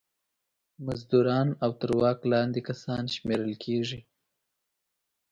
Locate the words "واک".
1.99-2.19